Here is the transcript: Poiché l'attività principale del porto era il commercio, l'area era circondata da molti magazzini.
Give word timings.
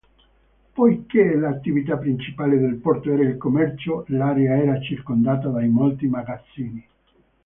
Poiché 0.73 1.35
l'attività 1.35 1.95
principale 1.95 2.57
del 2.57 2.77
porto 2.77 3.11
era 3.13 3.21
il 3.21 3.37
commercio, 3.37 4.03
l'area 4.07 4.55
era 4.57 4.81
circondata 4.81 5.49
da 5.49 5.61
molti 5.67 6.07
magazzini. 6.07 6.87